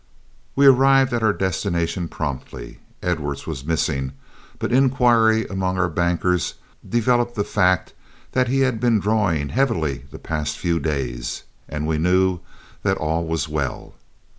[0.55, 2.79] We arrived at our destination promptly.
[3.03, 4.13] Edwards was missing,
[4.57, 6.55] but inquiry among our bankers
[6.89, 7.93] developed the fact
[8.31, 12.39] that he had been drawing heavily the past few days, and we knew
[12.81, 13.93] that all was well.